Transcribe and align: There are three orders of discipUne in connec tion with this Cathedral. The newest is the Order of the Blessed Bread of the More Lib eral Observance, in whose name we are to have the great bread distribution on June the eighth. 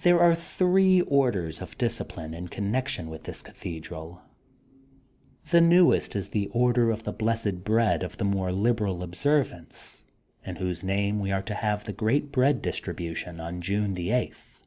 There 0.00 0.18
are 0.18 0.34
three 0.34 1.02
orders 1.02 1.60
of 1.60 1.76
discipUne 1.76 2.34
in 2.34 2.48
connec 2.48 2.88
tion 2.88 3.10
with 3.10 3.24
this 3.24 3.42
Cathedral. 3.42 4.22
The 5.50 5.60
newest 5.60 6.16
is 6.16 6.30
the 6.30 6.46
Order 6.54 6.90
of 6.90 7.02
the 7.02 7.12
Blessed 7.12 7.62
Bread 7.62 8.02
of 8.02 8.16
the 8.16 8.24
More 8.24 8.50
Lib 8.50 8.78
eral 8.80 9.02
Observance, 9.02 10.04
in 10.42 10.56
whose 10.56 10.82
name 10.82 11.20
we 11.20 11.30
are 11.32 11.42
to 11.42 11.54
have 11.54 11.84
the 11.84 11.92
great 11.92 12.32
bread 12.32 12.62
distribution 12.62 13.40
on 13.40 13.60
June 13.60 13.92
the 13.92 14.10
eighth. 14.10 14.66